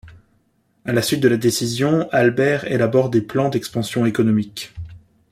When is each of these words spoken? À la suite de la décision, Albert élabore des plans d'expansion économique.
À 0.83 0.93
la 0.93 1.03
suite 1.03 1.19
de 1.19 1.27
la 1.27 1.37
décision, 1.37 2.09
Albert 2.11 2.65
élabore 2.65 3.11
des 3.11 3.21
plans 3.21 3.49
d'expansion 3.49 4.03
économique. 4.07 4.73